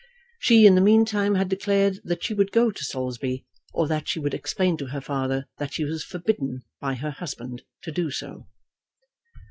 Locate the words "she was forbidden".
5.75-6.63